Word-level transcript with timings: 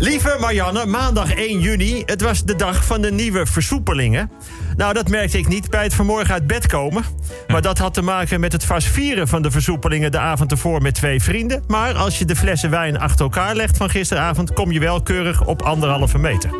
Lieve 0.00 0.36
Marianne, 0.40 0.86
maandag 0.86 1.34
1 1.34 1.60
juni. 1.60 2.02
Het 2.06 2.22
was 2.22 2.44
de 2.44 2.56
dag 2.56 2.84
van 2.84 3.00
de 3.00 3.12
nieuwe 3.12 3.46
versoepelingen. 3.46 4.30
Nou, 4.76 4.94
dat 4.94 5.08
merkte 5.08 5.38
ik 5.38 5.48
niet 5.48 5.70
bij 5.70 5.82
het 5.82 5.94
vanmorgen 5.94 6.34
uit 6.34 6.46
bed 6.46 6.66
komen. 6.66 7.04
Maar 7.48 7.62
dat 7.62 7.78
had 7.78 7.94
te 7.94 8.02
maken 8.02 8.40
met 8.40 8.52
het 8.52 8.64
vast 8.64 8.86
vieren 8.86 9.28
van 9.28 9.42
de 9.42 9.50
versoepelingen 9.50 10.10
de 10.10 10.18
avond 10.18 10.50
ervoor 10.50 10.82
met 10.82 10.94
twee 10.94 11.22
vrienden. 11.22 11.64
Maar 11.66 11.94
als 11.94 12.18
je 12.18 12.24
de 12.24 12.36
flessen 12.36 12.70
wijn 12.70 12.98
achter 12.98 13.24
elkaar 13.24 13.54
legt 13.54 13.76
van 13.76 13.90
gisteravond, 13.90 14.52
kom 14.52 14.72
je 14.72 14.80
wel 14.80 15.02
keurig 15.02 15.46
op 15.46 15.62
anderhalve 15.62 16.18
meter. 16.18 16.50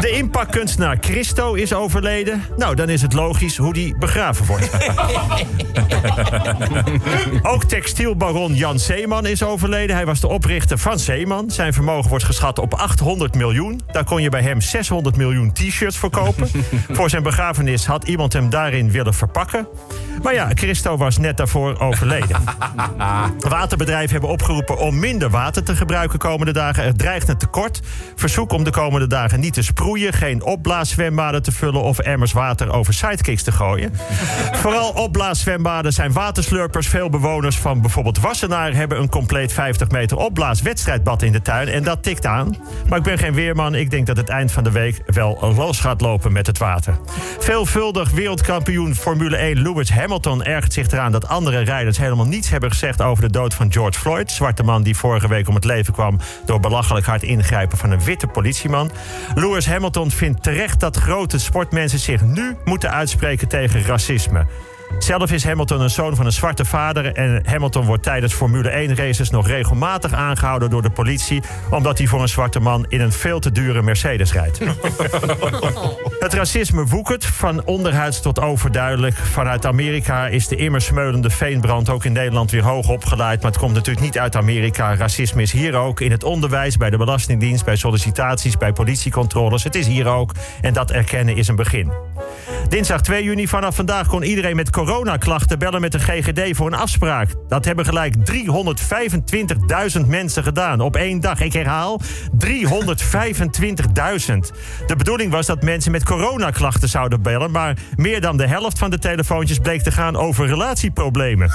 De 0.00 0.10
inpakkunstenaar 0.10 0.96
Christo 1.00 1.54
is 1.54 1.72
overleden. 1.72 2.42
Nou, 2.56 2.74
dan 2.74 2.88
is 2.88 3.02
het 3.02 3.12
logisch 3.12 3.56
hoe 3.56 3.72
die 3.72 3.96
begraven 3.98 4.46
wordt. 4.46 4.70
Ook 7.52 7.64
textielbaron 7.64 8.54
Jan 8.54 8.78
Zeeman 8.78 9.26
is 9.26 9.42
overleden. 9.42 9.96
Hij 9.96 10.06
was 10.06 10.20
de 10.20 10.28
oprichter 10.28 10.78
van 10.78 10.98
Zeeman. 10.98 11.50
Zijn 11.50 11.72
vermogen 11.72 12.10
wordt 12.10 12.24
geschat 12.24 12.58
op 12.58 12.74
800 12.74 13.34
miljoen. 13.34 13.80
Daar 13.92 14.04
kon 14.04 14.22
je 14.22 14.28
bij 14.28 14.42
hem 14.42 14.60
600 14.60 15.16
miljoen 15.16 15.52
t-shirts 15.52 15.96
voor 15.96 16.10
kopen. 16.10 16.48
voor 16.96 17.10
zijn 17.10 17.22
begrafenis 17.22 17.86
had 17.86 18.04
iemand 18.04 18.32
hem 18.32 18.50
daarin 18.50 18.90
willen 18.90 19.14
verpakken. 19.14 19.66
Maar 20.22 20.34
ja, 20.34 20.50
Christo 20.54 20.96
was 20.96 21.18
net 21.18 21.36
daarvoor 21.36 21.78
overleden. 21.78 22.36
Waterbedrijven 23.48 24.10
hebben 24.10 24.30
opgeroepen 24.30 24.78
om 24.78 24.98
minder 24.98 25.30
water 25.30 25.62
te 25.62 25.76
gebruiken 25.76 26.18
komende 26.18 26.52
dagen. 26.52 26.84
Er 26.84 26.96
dreigt 26.96 27.28
een 27.28 27.36
tekort. 27.36 27.80
Verzoek 28.16 28.52
om 28.52 28.64
de 28.64 28.70
komende 28.70 29.06
dagen 29.06 29.40
niet 29.40 29.52
te 29.52 29.62
sproeien, 29.62 30.12
geen 30.12 30.42
opblaaszwembaden 30.42 31.42
te 31.42 31.52
vullen 31.52 31.82
of 31.82 31.98
emmers 31.98 32.32
water 32.32 32.72
over 32.72 32.94
sidekicks 32.94 33.42
te 33.42 33.52
gooien. 33.52 33.92
Vooral 34.62 34.90
opblaaszwembaden 34.90 35.92
zijn 35.92 36.12
waterslurpers. 36.12 36.88
Veel 36.88 37.08
bewoners 37.08 37.58
van 37.58 37.80
bijvoorbeeld 37.80 38.20
Wassenaar 38.20 38.74
hebben 38.74 39.00
een 39.00 39.08
compleet 39.08 39.52
50 39.52 39.90
meter 39.90 40.16
opblaaswedstrijdbad 40.16 41.22
in 41.22 41.32
de 41.32 41.42
tuin. 41.42 41.68
En 41.68 41.82
dat 41.82 42.02
tikt 42.02 42.26
aan. 42.26 42.56
Maar 42.88 42.98
ik 42.98 43.04
ben 43.04 43.18
geen 43.18 43.34
weerman. 43.34 43.74
Ik 43.74 43.90
denk 43.90 44.06
dat 44.06 44.16
het 44.16 44.28
eind 44.28 44.52
van 44.52 44.64
de 44.64 44.70
week 44.70 45.02
wel 45.06 45.52
los 45.56 45.80
gaat 45.80 46.00
lopen 46.00 46.32
met 46.32 46.46
het 46.46 46.58
water. 46.58 46.98
Veelvuldig 47.38 48.10
wereldkampioen 48.10 48.94
Formule 48.94 49.36
1 49.36 49.62
Lewis 49.62 49.90
Hamilton 49.90 50.09
ergert 50.18 50.72
zich 50.72 50.90
eraan 50.90 51.12
dat 51.12 51.28
andere 51.28 51.60
rijders 51.60 51.98
helemaal 51.98 52.26
niets 52.26 52.50
hebben 52.50 52.70
gezegd 52.70 53.02
over 53.02 53.22
de 53.22 53.30
dood 53.30 53.54
van 53.54 53.72
George 53.72 53.98
Floyd. 53.98 54.30
Zwarte 54.30 54.62
man 54.62 54.82
die 54.82 54.96
vorige 54.96 55.28
week 55.28 55.48
om 55.48 55.54
het 55.54 55.64
leven 55.64 55.92
kwam 55.92 56.18
door 56.44 56.60
belachelijk 56.60 57.06
hard 57.06 57.22
ingrijpen 57.22 57.78
van 57.78 57.90
een 57.90 58.04
witte 58.04 58.26
politieman. 58.26 58.90
Lewis 59.34 59.66
Hamilton 59.66 60.10
vindt 60.10 60.42
terecht 60.42 60.80
dat 60.80 60.96
grote 60.96 61.38
sportmensen 61.38 61.98
zich 61.98 62.22
nu 62.22 62.56
moeten 62.64 62.90
uitspreken 62.90 63.48
tegen 63.48 63.82
racisme. 63.82 64.46
Zelf 64.98 65.32
is 65.32 65.44
Hamilton 65.44 65.80
een 65.80 65.90
zoon 65.90 66.16
van 66.16 66.26
een 66.26 66.32
zwarte 66.32 66.64
vader. 66.64 67.12
En 67.12 67.42
Hamilton 67.44 67.84
wordt 67.84 68.02
tijdens 68.02 68.32
Formule 68.32 68.68
1 68.68 68.96
races 68.96 69.30
nog 69.30 69.46
regelmatig 69.46 70.12
aangehouden 70.12 70.70
door 70.70 70.82
de 70.82 70.90
politie. 70.90 71.42
Omdat 71.70 71.98
hij 71.98 72.06
voor 72.06 72.22
een 72.22 72.28
zwarte 72.28 72.60
man 72.60 72.86
in 72.88 73.00
een 73.00 73.12
veel 73.12 73.40
te 73.40 73.52
dure 73.52 73.82
Mercedes 73.82 74.32
rijdt. 74.32 74.58
Het 76.20 76.34
racisme 76.34 76.86
woekert, 76.86 77.24
van 77.26 77.64
onderhuids 77.64 78.20
tot 78.20 78.40
overduidelijk. 78.40 79.16
Vanuit 79.16 79.66
Amerika 79.66 80.26
is 80.26 80.48
de 80.48 80.56
immer 80.56 80.80
smeulende 80.80 81.30
veenbrand 81.30 81.88
ook 81.88 82.04
in 82.04 82.12
Nederland 82.12 82.50
weer 82.50 82.64
hoog 82.64 82.88
opgeleid. 82.88 83.42
Maar 83.42 83.50
het 83.50 83.60
komt 83.60 83.74
natuurlijk 83.74 84.04
niet 84.04 84.18
uit 84.18 84.36
Amerika. 84.36 84.96
Racisme 84.96 85.42
is 85.42 85.52
hier 85.52 85.74
ook 85.74 86.00
in 86.00 86.10
het 86.10 86.24
onderwijs, 86.24 86.76
bij 86.76 86.90
de 86.90 86.96
Belastingdienst, 86.96 87.64
bij 87.64 87.76
sollicitaties, 87.76 88.56
bij 88.56 88.72
politiecontroles. 88.72 89.64
Het 89.64 89.74
is 89.74 89.86
hier 89.86 90.06
ook. 90.06 90.32
En 90.60 90.72
dat 90.72 90.90
erkennen 90.90 91.36
is 91.36 91.48
een 91.48 91.56
begin. 91.56 92.09
Dinsdag 92.70 93.00
2 93.00 93.24
juni 93.24 93.48
vanaf 93.48 93.74
vandaag 93.76 94.06
kon 94.06 94.22
iedereen 94.22 94.56
met 94.56 94.70
coronaklachten 94.70 95.58
bellen 95.58 95.80
met 95.80 95.92
de 95.92 95.98
GGD 95.98 96.56
voor 96.56 96.66
een 96.66 96.74
afspraak. 96.78 97.28
Dat 97.48 97.64
hebben 97.64 97.84
gelijk 97.84 98.14
325.000 100.00 100.06
mensen 100.06 100.42
gedaan 100.42 100.80
op 100.80 100.96
één 100.96 101.20
dag. 101.20 101.40
Ik 101.40 101.52
herhaal, 101.52 102.00
325.000. 102.46 102.46
De 104.86 104.96
bedoeling 104.96 105.32
was 105.32 105.46
dat 105.46 105.62
mensen 105.62 105.92
met 105.92 106.04
coronaklachten 106.04 106.88
zouden 106.88 107.22
bellen, 107.22 107.50
maar 107.50 107.76
meer 107.96 108.20
dan 108.20 108.36
de 108.36 108.46
helft 108.46 108.78
van 108.78 108.90
de 108.90 108.98
telefoontjes 108.98 109.58
bleek 109.58 109.82
te 109.82 109.92
gaan 109.92 110.16
over 110.16 110.46
relatieproblemen. 110.46 111.50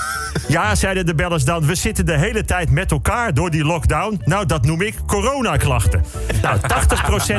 Ja, 0.48 0.76
zeiden 0.76 1.06
de 1.06 1.16
bellers 1.16 1.44
dan, 1.44 1.66
we 1.66 1.76
zitten 1.76 2.06
de 2.06 2.18
hele 2.18 2.46
tijd 2.46 2.72
met 2.72 2.92
elkaar 2.92 3.34
door 3.34 3.52
die 3.52 3.66
lockdown. 3.66 4.22
Nou, 4.26 4.46
dat 4.46 4.66
noem 4.66 4.82
ik 4.82 4.96
coronaklachten. 5.06 6.04
Nou, 6.42 6.58
80% 6.58 6.62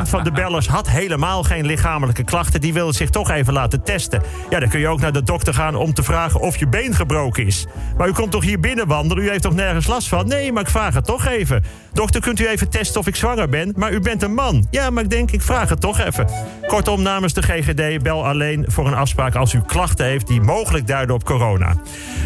van 0.09 0.25
de 0.25 0.33
bellers 0.33 0.69
had 0.69 0.89
helemaal 0.89 1.43
geen 1.43 1.67
lichamelijke 1.67 2.25
klachten. 2.25 2.61
Die 2.61 2.73
wilden 2.73 2.95
zich 2.95 3.11
toch 3.11 3.31
even 3.31 3.53
laten 3.53 3.65
testen. 3.69 4.23
Ja, 4.51 4.61
dan 4.61 4.69
kun 4.69 4.81
je 4.81 4.89
ook 4.89 5.01
naar 5.01 5.13
de 5.13 5.23
dokter 5.23 5.55
gaan 5.55 5.75
om 5.75 5.95
te 5.95 6.03
vragen 6.03 6.41
of 6.41 6.57
je 6.57 6.69
been 6.69 6.95
gebroken 6.95 7.47
is. 7.47 7.67
Maar 7.97 8.09
u 8.09 8.13
komt 8.13 8.31
toch 8.31 8.45
hier 8.45 8.61
binnen 8.61 8.87
wandelen? 8.87 9.25
U 9.25 9.31
heeft 9.31 9.43
toch 9.43 9.55
nergens 9.55 9.87
last 9.87 10.09
van? 10.09 10.29
Nee, 10.29 10.53
maar 10.53 10.63
ik 10.63 10.69
vraag 10.69 10.95
het 10.95 11.05
toch 11.05 11.27
even. 11.27 11.65
Dokter, 11.93 12.21
kunt 12.21 12.41
u 12.41 12.47
even 12.47 12.69
testen 12.69 13.01
of 13.01 13.07
ik 13.07 13.17
zwanger 13.17 13.49
ben? 13.49 13.73
Maar 13.77 13.93
u 13.93 14.01
bent 14.01 14.23
een 14.23 14.35
man. 14.35 14.67
Ja, 14.71 14.91
maar 14.91 15.03
ik 15.03 15.11
denk, 15.11 15.31
ik 15.31 15.43
vraag 15.43 15.69
het 15.69 15.81
toch 15.81 16.01
even. 16.01 16.29
Kortom, 16.67 17.03
namens 17.03 17.33
de 17.33 17.43
GGD, 17.43 18.03
bel 18.03 18.27
alleen 18.27 18.65
voor 18.69 18.87
een 18.87 18.95
afspraak 18.95 19.35
als 19.35 19.53
u 19.53 19.61
klachten 19.61 20.07
heeft 20.07 20.27
die 20.27 20.41
mogelijk 20.41 20.87
duiden 20.87 21.15
op 21.15 21.25
corona. 21.25 21.77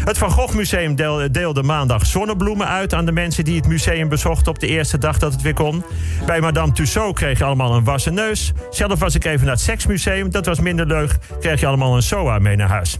Het 0.05 0.17
Van 0.17 0.31
Gogh 0.31 0.55
Museum 0.55 0.95
deelde 1.31 1.63
maandag 1.63 2.05
zonnebloemen 2.05 2.67
uit 2.67 2.93
aan 2.93 3.05
de 3.05 3.11
mensen 3.11 3.43
die 3.43 3.55
het 3.55 3.67
museum 3.67 4.09
bezochten 4.09 4.51
op 4.51 4.59
de 4.59 4.67
eerste 4.67 4.97
dag 4.97 5.17
dat 5.17 5.33
het 5.33 5.41
weer 5.41 5.53
kon. 5.53 5.83
Bij 6.25 6.41
Madame 6.41 6.71
Tussaud 6.71 7.15
kreeg 7.15 7.37
je 7.37 7.43
allemaal 7.43 7.75
een 7.75 7.83
wassen 7.83 8.13
neus. 8.13 8.51
Zelf 8.69 8.99
was 8.99 9.15
ik 9.15 9.25
even 9.25 9.45
naar 9.45 9.55
het 9.55 9.63
seksmuseum. 9.63 10.31
Dat 10.31 10.45
was 10.45 10.59
minder 10.59 10.85
leuk. 10.85 11.17
Kreeg 11.39 11.59
je 11.59 11.67
allemaal 11.67 11.95
een 11.95 12.03
SOA 12.03 12.39
mee 12.39 12.55
naar 12.55 12.69
huis. 12.69 12.99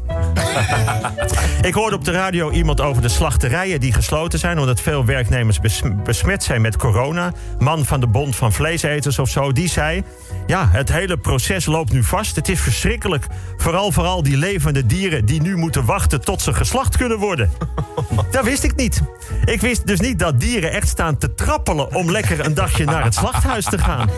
ik 1.69 1.73
hoorde 1.73 1.95
op 1.95 2.06
de 2.06 2.12
radio 2.12 2.51
iemand 2.51 2.81
over 2.81 3.01
de 3.01 3.09
slachterijen 3.09 3.79
die 3.79 3.94
gesloten 3.94 4.39
zijn... 4.39 4.59
omdat 4.59 4.81
veel 4.81 5.06
werknemers 5.06 5.59
besmet 6.03 6.44
zijn 6.44 6.62
met 6.62 6.78
corona. 6.78 7.31
Man 7.59 7.85
van 7.85 8.00
de 8.00 8.07
Bond 8.07 8.35
van 8.35 8.53
Vleeseters 8.53 9.19
of 9.19 9.29
zo, 9.29 9.51
die 9.51 9.69
zei... 9.69 10.03
ja, 10.47 10.69
het 10.72 10.91
hele 10.91 11.17
proces 11.17 11.66
loopt 11.66 11.91
nu 11.91 12.03
vast. 12.03 12.35
Het 12.35 12.50
is 12.50 12.59
verschrikkelijk. 12.59 13.25
Vooral 13.57 13.91
vooral 13.91 14.23
die 14.23 14.38
levende 14.38 14.85
dieren 14.85 15.25
die 15.25 15.41
nu 15.41 15.56
moeten 15.56 15.85
wachten 15.85 16.22
tot 16.22 16.41
ze 16.41 16.53
geslacht 16.53 16.97
kunnen 16.97 17.18
worden. 17.18 17.51
Dat 18.31 18.44
wist 18.44 18.63
ik 18.63 18.75
niet. 18.75 19.01
Ik 19.45 19.62
wist 19.62 19.88
dus 19.88 20.00
niet 20.00 20.19
dat 20.19 20.39
dieren 20.39 20.72
echt 20.72 20.88
staan 20.88 21.18
te 21.18 21.33
trappelen... 21.33 21.95
om 21.95 22.12
lekker 22.12 22.45
een 22.45 22.53
dagje 22.53 22.85
naar 22.85 23.03
het 23.03 23.13
slachthuis 23.13 23.66
te 23.66 23.78
gaan. 23.78 24.09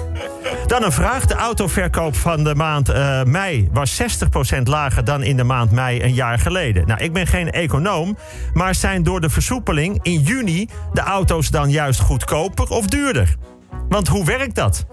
Dan 0.68 0.84
een 0.84 0.92
vraag. 0.92 1.26
De 1.26 1.34
autoverkoop 1.34 2.16
van 2.16 2.44
de 2.44 2.56
maand 2.56 2.90
uh, 2.90 3.24
mei 3.24 3.70
was 3.72 4.02
60% 4.02 4.06
lager 4.64 5.04
dan 5.04 5.24
in 5.24 5.38
de 5.38 5.44
maand 5.44 5.72
mei 5.72 6.04
een 6.04 6.14
jaar 6.14 6.23
geleden. 6.32 6.88
Nou, 6.88 7.04
ik 7.04 7.14
ben 7.14 7.28
geen 7.28 7.52
econoom, 7.52 8.18
maar 8.54 8.76
zijn 8.76 9.04
door 9.04 9.22
de 9.22 9.30
versoepeling 9.30 10.00
in 10.02 10.20
juni 10.20 10.70
de 10.94 11.02
auto's 11.02 11.50
dan 11.50 11.70
juist 11.70 12.00
goedkoper 12.00 12.70
of 12.70 12.88
duurder? 12.88 13.36
Want 13.90 14.08
hoe 14.08 14.26
werkt 14.26 14.56
dat? 14.56 14.86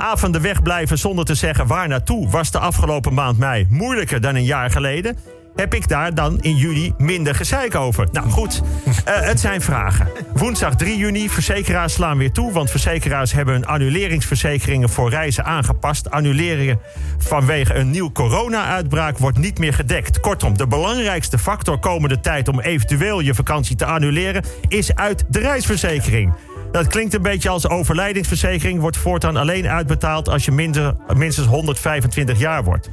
A 0.00 0.16
van 0.16 0.32
de 0.32 0.40
weg 0.40 0.62
blijven 0.62 0.98
zonder 0.98 1.24
te 1.24 1.34
zeggen 1.34 1.66
waar 1.66 1.88
naartoe 1.88 2.28
was 2.28 2.50
de 2.50 2.58
afgelopen 2.58 3.14
maand 3.14 3.38
mei 3.38 3.66
moeilijker 3.70 4.20
dan 4.20 4.34
een 4.34 4.44
jaar 4.44 4.70
geleden 4.70 5.18
heb 5.56 5.74
ik 5.74 5.88
daar 5.88 6.14
dan 6.14 6.40
in 6.40 6.56
juli 6.56 6.94
minder 6.98 7.34
gezeik 7.34 7.74
over? 7.74 8.08
Nou 8.12 8.30
goed, 8.30 8.62
uh, 8.86 8.92
het 9.04 9.40
zijn 9.40 9.60
vragen. 9.60 10.08
Woensdag 10.34 10.74
3 10.74 10.96
juni, 10.96 11.28
verzekeraars 11.28 11.92
slaan 11.92 12.18
weer 12.18 12.32
toe... 12.32 12.52
want 12.52 12.70
verzekeraars 12.70 13.32
hebben 13.32 13.54
hun 13.54 13.66
annuleringsverzekeringen 13.66 14.88
voor 14.88 15.10
reizen 15.10 15.44
aangepast. 15.44 16.10
Annuleringen 16.10 16.80
vanwege 17.18 17.74
een 17.74 17.90
nieuw 17.90 18.12
corona-uitbraak 18.12 19.18
wordt 19.18 19.38
niet 19.38 19.58
meer 19.58 19.74
gedekt. 19.74 20.20
Kortom, 20.20 20.56
de 20.56 20.66
belangrijkste 20.66 21.38
factor 21.38 21.78
komende 21.78 22.20
tijd... 22.20 22.48
om 22.48 22.60
eventueel 22.60 23.20
je 23.20 23.34
vakantie 23.34 23.76
te 23.76 23.84
annuleren, 23.84 24.44
is 24.68 24.94
uit 24.94 25.24
de 25.28 25.38
reisverzekering. 25.38 26.32
Dat 26.72 26.86
klinkt 26.86 27.14
een 27.14 27.22
beetje 27.22 27.48
als 27.48 27.68
overlijdingsverzekering. 27.68 28.80
Wordt 28.80 28.96
voortaan 28.96 29.36
alleen 29.36 29.68
uitbetaald 29.68 30.28
als 30.28 30.44
je 30.44 30.52
minder, 30.52 30.94
minstens 31.16 31.46
125 31.46 32.38
jaar 32.38 32.64
wordt. 32.64 32.90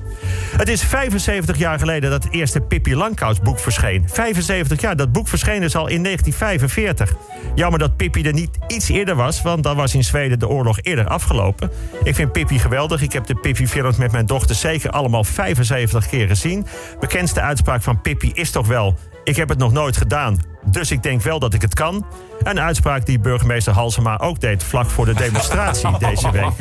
Het 0.58 0.68
is 0.68 0.84
75 0.84 1.58
jaar 1.58 1.80
geleden 1.80 2.12
dat 2.12 2.24
het 2.24 2.34
eerste 2.34 2.62
Pippi 2.62 2.96
Langkous 2.96 3.40
boek 3.40 3.60
verscheen. 3.60 4.10
75 4.10 4.82
jaar, 4.82 4.96
dat 4.96 5.12
boek 5.12 5.28
verscheen 5.28 5.62
dus 5.62 5.76
al 5.76 5.88
in 5.88 6.04
1945. 6.04 7.14
Jammer 7.56 7.80
dat 7.80 7.96
Pippi 7.96 8.24
er 8.24 8.34
niet 8.34 8.58
iets 8.68 8.90
eerder 8.90 9.16
was, 9.16 9.42
want 9.42 9.64
dan 9.64 9.76
was 9.76 9.96
in 9.96 10.04
Zweden 10.04 10.40
de 10.40 10.48
oorlog 10.48 10.78
eerder 10.82 11.08
afgelopen. 11.08 11.72
Ik 12.04 12.16
vind 12.16 12.32
Pippi 12.32 12.60
geweldig. 12.60 13.02
Ik 13.02 13.14
heb 13.14 13.26
de 13.26 13.36
Pippi-films 13.36 13.98
met 13.98 14.12
mijn 14.12 14.26
dochter 14.26 14.56
zeker 14.56 14.90
allemaal 14.90 15.24
75 15.24 16.08
keer 16.08 16.28
gezien. 16.28 16.66
Bekendste 17.00 17.42
uitspraak 17.42 17.82
van 17.82 18.02
Pippi 18.02 18.32
is 18.34 18.52
toch 18.52 18.68
wel... 18.68 18.98
Ik 19.24 19.36
heb 19.36 19.50
het 19.50 19.58
nog 19.58 19.72
nooit 19.72 19.98
gedaan, 19.98 20.40
dus 20.66 20.92
ik 20.92 21.04
denk 21.04 21.22
wel 21.22 21.40
dat 21.40 21.54
ik 21.54 21.62
het 21.62 21.74
kan. 21.74 22.06
Een 22.44 22.60
uitspraak 22.60 23.06
die 23.06 23.20
burgemeester 23.20 23.74
Halsema 23.74 24.18
ook 24.18 24.40
deed 24.40 24.64
vlak 24.64 24.90
voor 24.90 25.06
de 25.06 25.14
demonstratie 25.14 25.98
deze 26.10 26.32
week. 26.32 26.52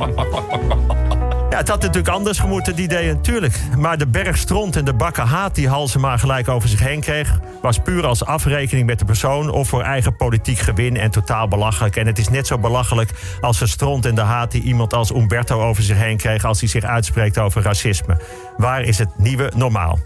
Ja, 1.52 1.58
het 1.58 1.68
had 1.68 1.80
natuurlijk 1.80 2.14
anders 2.14 2.38
gemoeten, 2.38 2.74
die 2.74 2.84
ideeën, 2.84 3.14
natuurlijk. 3.14 3.54
Maar 3.78 3.98
de 3.98 4.06
berg 4.06 4.36
stront 4.36 4.76
en 4.76 4.84
de 4.84 4.94
bakken 4.94 5.26
haat 5.26 5.54
die 5.54 5.68
Halsema 5.68 6.16
gelijk 6.16 6.48
over 6.48 6.68
zich 6.68 6.80
heen 6.80 7.00
kreeg... 7.00 7.38
was 7.62 7.78
puur 7.78 8.06
als 8.06 8.24
afrekening 8.24 8.86
met 8.86 8.98
de 8.98 9.04
persoon 9.04 9.50
of 9.50 9.68
voor 9.68 9.82
eigen 9.82 10.16
politiek 10.16 10.58
gewin... 10.58 10.96
en 10.96 11.10
totaal 11.10 11.48
belachelijk. 11.48 11.96
En 11.96 12.06
het 12.06 12.18
is 12.18 12.28
net 12.28 12.46
zo 12.46 12.58
belachelijk 12.58 13.10
als 13.40 13.58
de 13.58 13.66
stront 13.66 14.06
en 14.06 14.14
de 14.14 14.20
haat... 14.20 14.50
die 14.50 14.62
iemand 14.62 14.94
als 14.94 15.10
Umberto 15.10 15.60
over 15.60 15.82
zich 15.82 15.96
heen 15.96 16.16
kreeg... 16.16 16.44
als 16.44 16.60
hij 16.60 16.68
zich 16.68 16.84
uitspreekt 16.84 17.38
over 17.38 17.62
racisme. 17.62 18.20
Waar 18.56 18.82
is 18.82 18.98
het 18.98 19.18
nieuwe 19.18 19.50
normaal? 19.56 19.98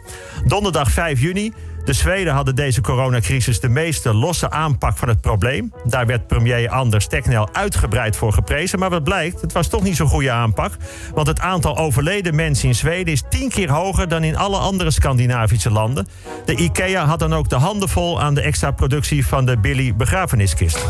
Donderdag 0.45 0.91
5 0.91 1.21
juni 1.21 1.53
De 1.87 1.93
Zweden 1.93 2.33
hadden 2.33 2.55
deze 2.55 2.81
coronacrisis 2.81 3.61
de 3.61 3.69
meeste 3.69 4.15
losse 4.15 4.51
aanpak 4.51 4.97
van 4.97 5.09
het 5.09 5.21
probleem. 5.21 5.73
Daar 5.85 6.07
werd 6.07 6.27
premier 6.27 6.69
Anders 6.69 7.07
Tegnell 7.07 7.47
uitgebreid 7.53 8.17
voor 8.17 8.33
geprezen. 8.33 8.79
Maar 8.79 8.91
wat 8.91 9.05
blijkt, 9.05 9.41
het 9.41 9.53
was 9.53 9.69
toch 9.69 9.83
niet 9.83 9.97
zo'n 9.97 10.09
goede 10.09 10.31
aanpak. 10.31 10.73
Want 11.15 11.27
het 11.27 11.41
aantal 11.41 11.77
overleden 11.77 12.35
mensen 12.35 12.69
in 12.69 12.75
Zweden 12.75 13.13
is 13.13 13.23
tien 13.29 13.49
keer 13.49 13.71
hoger 13.71 14.09
dan 14.09 14.25
in 14.25 14.37
alle 14.37 14.57
andere 14.57 14.91
Scandinavische 14.91 15.71
landen. 15.71 16.07
De 16.45 16.57
IKEA 16.57 17.05
had 17.05 17.19
dan 17.19 17.35
ook 17.35 17.49
de 17.49 17.57
handen 17.57 17.89
vol 17.89 18.21
aan 18.21 18.35
de 18.35 18.41
extra 18.41 18.71
productie 18.71 19.27
van 19.27 19.47
de 19.47 19.59
Billy 19.59 19.95
begrafeniskist. 19.95 20.87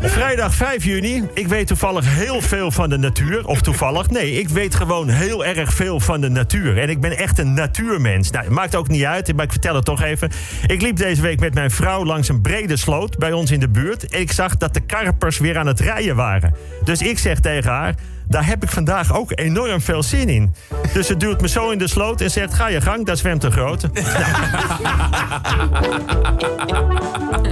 Vrijdag 0.00 0.54
5 0.54 0.84
juni. 0.84 1.28
Ik 1.34 1.48
weet 1.48 1.66
toevallig 1.66 2.04
heel 2.14 2.40
veel 2.40 2.70
van 2.70 2.88
de 2.88 2.98
natuur. 2.98 3.46
Of 3.46 3.60
toevallig, 3.60 4.10
nee, 4.10 4.32
ik 4.32 4.48
weet 4.48 4.74
gewoon 4.74 5.08
heel 5.08 5.44
erg 5.44 5.72
veel 5.72 6.00
van 6.00 6.20
de 6.20 6.28
natuur. 6.28 6.78
En 6.78 6.88
ik 6.88 7.00
ben 7.00 7.10
echt 7.16 7.38
een 7.38 7.54
natuurmens. 7.54 8.30
Nou, 8.30 8.50
maakt 8.50 8.74
ook 8.74 8.88
niet 8.88 9.04
uit, 9.04 9.36
maar 9.36 9.44
ik 9.44 9.50
vertel 9.50 9.74
het 9.74 9.84
toch 9.84 10.02
even. 10.02 10.30
Ik 10.66 10.82
liep 10.82 10.96
deze 10.96 11.22
week 11.22 11.40
met 11.40 11.54
mijn 11.54 11.70
vrouw 11.70 12.04
langs 12.04 12.28
een 12.28 12.40
brede 12.40 12.76
sloot 12.76 13.18
bij 13.18 13.32
ons 13.32 13.50
in 13.50 13.60
de 13.60 13.68
buurt. 13.68 14.06
En 14.08 14.20
ik 14.20 14.32
zag 14.32 14.56
dat 14.56 14.74
de 14.74 14.80
karpers 14.80 15.38
weer 15.38 15.58
aan 15.58 15.66
het 15.66 15.80
rijden 15.80 16.16
waren. 16.16 16.54
Dus 16.84 17.02
ik 17.02 17.18
zeg 17.18 17.40
tegen 17.40 17.70
haar... 17.70 17.94
Daar 18.28 18.46
heb 18.46 18.62
ik 18.62 18.70
vandaag 18.70 19.14
ook 19.14 19.32
enorm 19.34 19.80
veel 19.80 20.02
zin 20.02 20.28
in. 20.28 20.54
Dus 20.92 21.06
ze 21.06 21.16
duwt 21.16 21.40
me 21.40 21.48
zo 21.48 21.70
in 21.70 21.78
de 21.78 21.88
sloot 21.88 22.20
en 22.20 22.30
zegt: 22.30 22.54
Ga 22.54 22.68
je 22.68 22.80
gang, 22.80 23.06
daar 23.06 23.16
zwemt 23.16 23.44
een 23.44 23.52
grote. 23.52 23.90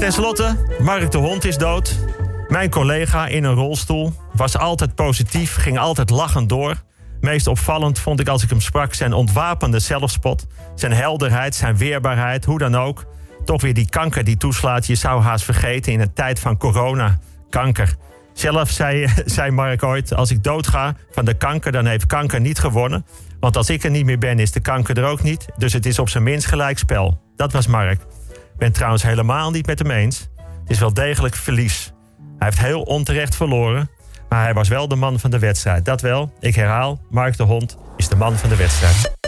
Ten 0.01 0.13
slotte, 0.13 0.57
Mark 0.83 1.11
de 1.11 1.19
Hond 1.19 1.45
is 1.45 1.57
dood. 1.57 1.99
Mijn 2.49 2.71
collega 2.71 3.27
in 3.27 3.45
een 3.45 3.55
rolstoel 3.55 4.13
was 4.33 4.59
altijd 4.59 4.95
positief, 4.95 5.57
ging 5.57 5.79
altijd 5.79 6.11
lachend 6.11 6.49
door. 6.49 6.83
Meest 7.21 7.47
opvallend 7.47 7.99
vond 7.99 8.21
ik 8.21 8.29
als 8.29 8.43
ik 8.43 8.51
hem 8.51 8.61
sprak 8.61 8.95
zijn 8.95 9.13
ontwapende 9.13 9.79
zelfspot. 9.79 10.47
Zijn 10.75 10.93
helderheid, 10.93 11.55
zijn 11.55 11.77
weerbaarheid, 11.77 12.45
hoe 12.45 12.59
dan 12.59 12.75
ook. 12.75 13.07
Toch 13.45 13.63
weer 13.63 13.75
die 13.75 13.89
kanker 13.89 14.25
die 14.25 14.37
toeslaat. 14.37 14.87
Je 14.87 14.95
zou 14.95 15.23
haast 15.23 15.45
vergeten 15.45 15.93
in 15.93 16.01
een 16.01 16.13
tijd 16.13 16.41
van 16.41 16.57
corona. 16.57 17.19
Kanker. 17.51 17.97
Zelf 18.33 18.71
zei, 18.71 19.07
zei 19.25 19.51
Mark 19.51 19.83
ooit: 19.83 20.15
Als 20.15 20.31
ik 20.31 20.43
doodga 20.43 20.95
van 21.11 21.25
de 21.25 21.35
kanker, 21.35 21.73
dan 21.73 21.87
heeft 21.87 22.07
kanker 22.07 22.41
niet 22.41 22.59
gewonnen. 22.59 23.07
Want 23.41 23.57
als 23.57 23.71
ik 23.71 23.85
er 23.85 23.91
niet 23.91 24.05
meer 24.05 24.19
ben, 24.19 24.39
is 24.39 24.53
de 24.53 24.61
kanker 24.61 24.99
er 24.99 25.05
ook 25.05 25.23
niet. 25.23 25.47
Dus 25.57 25.73
het 25.73 25.87
is 25.87 25.99
op 25.99 26.09
zijn 26.09 26.23
minst 26.23 26.47
gelijk 26.47 26.79
spel. 26.79 27.21
Dat 27.37 27.53
was 27.53 27.67
Mark. 27.67 28.01
Ik 28.31 28.59
ben 28.59 28.73
trouwens 28.73 29.03
helemaal 29.03 29.51
niet 29.51 29.67
met 29.67 29.79
hem 29.79 29.91
eens. 29.91 30.29
Het 30.37 30.71
is 30.71 30.79
wel 30.79 30.95
degelijk 30.95 31.35
verlies. 31.35 31.93
Hij 32.39 32.49
heeft 32.49 32.61
heel 32.61 32.83
onterecht 32.83 33.37
verloren. 33.37 33.91
Maar 34.31 34.43
hij 34.45 34.55
was 34.55 34.69
wel 34.69 34.89
de 34.89 34.97
man 34.97 35.19
van 35.19 35.31
de 35.31 35.39
wedstrijd. 35.39 35.85
Dat 35.85 36.01
wel. 36.01 36.33
Ik 36.41 36.55
herhaal: 36.55 37.01
Mark 37.11 37.37
de 37.37 37.43
Hond 37.43 37.77
is 37.97 38.09
de 38.09 38.17
man 38.17 38.37
van 38.37 38.49
de 38.49 38.57
wedstrijd. 38.57 39.20